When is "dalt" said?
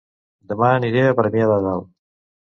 1.65-1.85